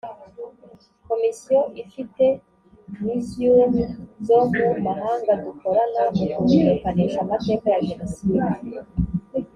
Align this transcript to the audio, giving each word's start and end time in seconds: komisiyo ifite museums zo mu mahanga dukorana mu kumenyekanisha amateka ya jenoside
komisiyo 1.07 1.61
ifite 1.83 2.23
museums 3.05 3.77
zo 4.27 4.39
mu 4.55 4.67
mahanga 4.85 5.31
dukorana 5.43 6.01
mu 6.15 6.23
kumenyekanisha 6.35 7.17
amateka 7.25 7.65
ya 7.73 7.81
jenoside 7.87 8.47